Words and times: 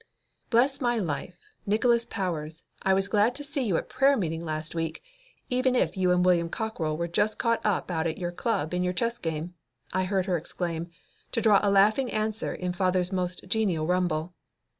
"Bless 0.49 0.81
my 0.81 0.97
life, 0.97 1.37
Nickols 1.67 2.05
Powers, 2.05 2.63
I 2.81 2.91
was 2.95 3.07
glad 3.07 3.35
to 3.35 3.43
see 3.43 3.61
you 3.61 3.77
at 3.77 3.87
prayer 3.87 4.17
meeting 4.17 4.43
last 4.43 4.73
week, 4.73 5.03
even 5.47 5.75
if 5.75 5.95
you 5.95 6.09
and 6.09 6.25
William 6.25 6.49
Cockrell 6.49 6.97
were 6.97 7.07
just 7.07 7.37
caught 7.37 7.63
up 7.63 7.91
out 7.91 8.07
at 8.07 8.17
your 8.17 8.31
Club 8.31 8.73
in 8.73 8.81
your 8.81 8.93
chess 8.93 9.19
game," 9.19 9.53
I 9.93 10.05
heard 10.05 10.25
her 10.25 10.37
exclaim, 10.37 10.89
to 11.33 11.39
draw 11.41 11.59
a 11.61 11.69
laughing 11.69 12.11
answer 12.11 12.51
in 12.51 12.73
father's 12.73 13.11
most 13.11 13.47
genial 13.47 13.85
rumble. 13.85 14.33